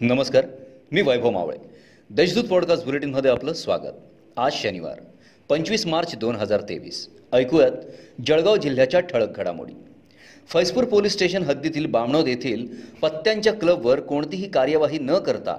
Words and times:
नमस्कार 0.00 0.44
मी 0.92 1.02
वैभव 1.02 1.30
मावळे. 1.30 1.56
देशदूत 2.10 2.44
पॉडकास्ट 2.44 2.84
बुलेटिनमध्ये 2.84 3.30
आपलं 3.30 3.52
स्वागत. 3.52 3.96
आज 4.36 4.52
शनिवार 4.52 5.00
पंचवीस 5.48 5.86
मार्च 5.86 6.14
दोन 6.16 6.36
हजार 6.36 6.60
तेवीस. 6.60 7.08
ऐकूयात 7.32 7.70
जळगाव 8.26 8.56
जिल्ह्याच्या 8.56 9.00
ठळक 9.00 9.36
घडामोडी. 9.36 9.72
फैजपूर 10.48 10.84
पोलीस 10.84 11.12
स्टेशन 11.12 11.42
हद्दीतील 11.42 11.86
बामणोद 11.86 12.28
येथील 12.28 12.66
पत्त्यांच्या 13.02 13.52
क्लबवर 13.52 14.00
कोणतीही 14.00 14.50
कार्यवाही 14.50 14.98
न 14.98 15.18
करता 15.18 15.56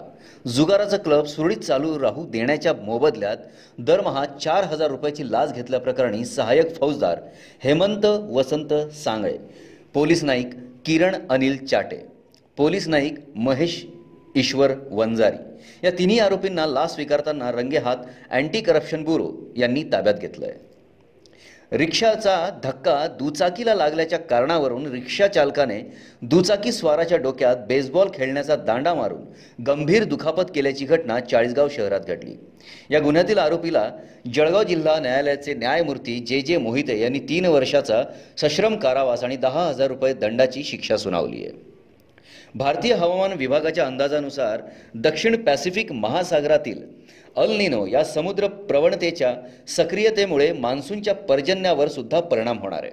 जुगाराचा 0.47 0.97
क्लब 0.97 1.25
सुरळीत 1.25 1.57
चालू 1.57 1.99
राहू 1.99 2.25
देण्याच्या 2.25 2.73
मोबदल्यात 2.73 3.37
दरमहा 3.77 4.25
चार 4.25 4.63
हजार 4.63 4.89
रुपयाची 4.89 5.31
लाच 5.31 5.53
घेतल्याप्रकरणी 5.53 6.25
सहाय्यक 6.25 6.75
फौजदार 6.75 7.19
हेमंत 7.63 8.05
वसंत 8.05 8.73
सांगळे 8.93 9.37
पोलीस 9.93 10.23
नाईक 10.23 10.49
किरण 10.85 11.15
अनिल 11.29 11.65
चाटे 11.65 12.05
पोलीस 12.57 12.87
नाईक 12.87 13.15
महेश 13.36 13.86
ईश्वर 14.36 14.71
वंजारी. 14.92 15.38
या 15.83 15.92
तिन्ही 15.92 16.19
आरोपींना 16.19 16.65
लाच 16.65 16.93
स्वीकारताना 16.93 17.51
रंगेहात 17.51 17.97
अँटी 18.32 18.61
करप्शन 18.61 19.04
ब्युरो 19.04 19.54
यांनी 19.57 19.83
ताब्यात 19.83 20.15
घेतलंय. 20.15 20.54
रिक्षाचा 21.71 22.60
धक्का 22.64 23.07
दुचाकीला 23.07 23.73
लागल्याच्या 23.75 24.20
कारणावरून 24.20 24.86
रिक्षा 24.86 25.28
चालकाने 25.28 25.79
दुचाकी 26.21 26.71
स्वाराच्या 26.71 27.18
डोक्यात 27.18 27.57
बेसबॉल 27.68 28.07
खेळण्याचा 28.14 28.56
दांडा 28.56 28.93
मारून 28.93 29.21
गंभीर 29.64 30.04
दुखापत 30.04 30.51
केल्याची 30.56 30.86
घटना 30.86 31.20
चाळीसगाव 31.20 31.68
शहरात 31.70 32.00
घडली. 32.00 32.36
या 32.89 33.00
गुन्ह्यातील 33.00 33.38
आरोपीला 33.38 33.92
जळगाव 34.34 34.64
जिल्हा 34.64 35.00
न्यायालयाचे 35.00 35.53
न्यायमूर्ती 35.53 36.20
जे 36.20 36.42
जे 36.42 36.58
मोहिते 36.58 37.00
यांनी 37.00 37.20
तीन 37.20 37.45
वर्षाचा 37.45 38.03
सश्रम 38.38 38.75
कारावास 38.75 39.23
आणि 39.23 39.38
दहा 39.38 39.67
हजार 39.67 39.88
रुपये 39.88 40.14
दंडाची 40.14 40.64
शिक्षा 40.64 40.98
सुनावली 40.98 41.45
आहे. 41.45 41.78
भारतीय 42.55 42.94
हवामान 42.94 43.33
विभागाच्या 43.33 43.85
अंदाजानुसार 43.85 44.61
दक्षिण 44.95 45.36
पॅसिफिक 45.44 45.92
महासागरातील 45.92 46.81
अल 47.38 47.52
निनो 47.58 47.86
या 47.88 48.03
समुद्र 48.03 48.47
प्रवणतेच्या 48.47 49.33
सक्रियतेमुळे 49.67 50.52
मान्सूनच्या 50.53 51.14
पर्जन्यावर 51.16 51.88
सुद्धा 51.88 52.19
परिणाम 52.19 52.59
होणार 52.59 52.83
आहे. 52.83 52.91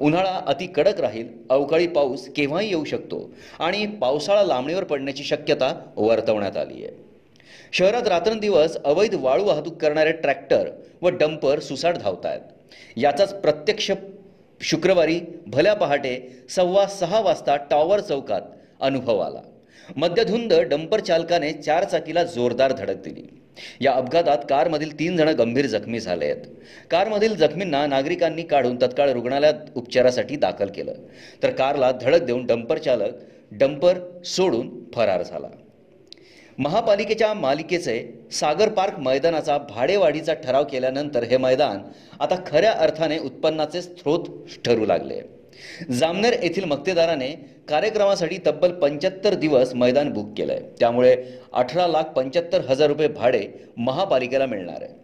उन्हाळा 0.00 0.40
अति 0.46 0.66
कडक 0.66 1.00
राहील 1.00 1.26
अवकाळी 1.50 1.86
पाऊस 1.86 2.28
केव्हाही 2.36 2.68
येऊ 2.68 2.84
शकतो 2.84 3.30
आणि 3.58 3.86
पावसाळा 4.00 4.42
लांबणीवर 4.42 4.84
पडण्याची 4.84 5.24
शक्यता 5.24 5.72
वर्तवण्यात 5.96 6.56
आली 6.56 6.84
आहे. 6.84 6.92
शहरात 7.72 8.08
रात्रंदिवस 8.08 8.76
अवैध 8.84 9.14
वाळू 9.14 9.44
वाहतूक 9.44 9.76
करणारे 9.76 10.12
ट्रॅक्टर 10.12 10.70
व 11.02 11.08
डंपर 11.10 11.60
सुसाट 11.60 11.98
धावत 11.98 12.26
आहेत 12.26 12.98
याचाच 12.98 13.34
प्रत्यक्ष 13.40 13.90
शुक्रवारी 14.60 15.20
भल्या 15.46 15.74
पहाटे 15.74 16.16
सव्वा 16.50 16.86
सहा 16.86 17.20
वाजता 17.20 17.56
टॉवर 17.70 18.00
चौकात 18.00 18.42
अनुभव 18.80 19.18
आला 19.18 19.40
मध्यधुंद 19.96 20.52
डंपर 20.52 21.00
चालकाने 21.00 21.52
चार 21.52 21.84
चाकीला 21.84 22.22
जोरदार 22.24 22.72
धडक 22.72 23.02
दिली. 23.02 23.22
या 23.80 23.92
अपघातात 23.92 24.38
कारमधील 24.48 24.98
तीन 24.98 25.16
जण 25.16 25.28
गंभीर 25.28 25.66
जखमी 25.66 26.00
झाले 26.00 26.24
आहेत. 26.24 26.44
कारमधील 26.90 27.34
जखमींना 27.34 27.86
नागरिकांनी 27.86 28.42
काढून 28.42 28.76
तत्काळ 28.76 29.10
रुग्णालयात 29.10 29.54
उपचारासाठी 29.74 30.36
दाखल 30.36 30.68
केलं. 30.68 30.92
तर 31.42 31.50
कारला 31.50 31.90
धडक 31.92 32.22
देऊन 32.22 32.46
डंपर 32.46 32.78
चालक 32.78 33.16
डंपर 33.52 33.98
सोडून 34.24 34.70
फरार 34.94 35.22
झाला. 35.22 35.48
महापालिकेच्या 36.58 37.34
मालिकेचे 37.34 38.28
सागर 38.32 38.68
पार्क 38.68 38.98
मैदानाचा 38.98 39.58
भाडेवाढीचा 39.58 40.34
ठराव 40.34 40.64
केल्यानंतर 40.64 41.22
हे 41.22 41.36
मैदान 41.36 41.82
आता 42.20 42.36
खऱ्या 42.46 42.72
अर्थाने 42.72 43.18
उत्पन्नाचे 43.18 43.82
स्रोत 43.82 44.24
ठरू 44.64 44.86
लागले. 44.86 45.20
जामनेर 45.98 46.32
येथील 46.42 46.64
मक्तेदाराने 46.64 47.60
कार्यक्रमासाठी 47.68 48.36
तब्बल 48.46 48.72
पंच्याहत्तर 48.72 49.34
दिवस 49.34 49.74
मैदान 49.74 50.12
बुक 50.12 50.34
केलं 50.36 50.52
आहे 50.52 50.62
त्यामुळे 50.78 51.24
अठरा 51.52 51.86
लाख 51.86 52.02
पंच्याहत्तर 52.02 52.60
हजार 52.60 52.88
रुपये 52.88 53.08
भाडे 53.08 53.48
महापालिकेला 53.76 54.46
मिळणार 54.46 54.82
आहे. 54.82 54.94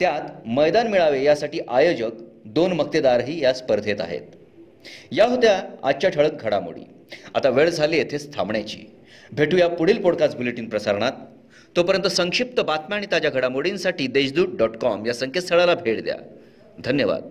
त्यात 0.00 0.48
मैदान 0.48 0.86
मिळावे 0.86 1.24
यासाठी 1.24 1.60
आयोजक 1.68 2.10
दोन 2.44 2.72
मक्तेदारही 2.72 3.42
या 3.42 3.52
स्पर्धेत 3.52 3.96
आहेत. 4.00 4.20
या 5.12 5.26
होत्या 5.26 5.62
आजच्या 5.82 6.10
ठळक 6.10 6.42
घडामोडी. 6.42 6.82
आता 7.34 7.48
वेळ 7.48 7.70
झाली 7.70 7.96
येथेच 7.96 8.36
थांबण्याची. 8.36 8.78
भेटूया 9.32 9.68
पुढील 9.68 10.02
पॉडकास्ट 10.02 10.36
बुलेटिन 10.36 10.68
प्रसारणात. 10.68 11.12
तोपर्यंत 11.76 12.06
संक्षिप्त 12.06 12.60
बातम्या 12.60 12.98
आणि 12.98 13.06
ताज्या 13.12 13.30
घडामोडींसाठी 13.30 14.06
देशदूत 14.06 14.48
डॉट 14.58 14.76
कॉम 14.76 15.06
या 15.06 15.14
संकेतस्थळाला 15.14 15.74
भेट 15.74 16.02
द्या. 16.02 16.16
धन्यवाद. 16.84 17.22